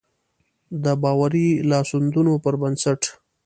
[0.83, 3.01] د باوري لاسوندونو پر بنسټ.